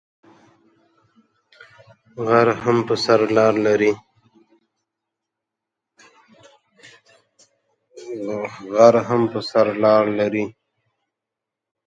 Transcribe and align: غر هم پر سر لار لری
غر 2.25 2.47
هم 9.03 9.21
پر 9.37 9.41
سر 9.51 9.69
لار 9.81 10.05
لری 10.19 10.45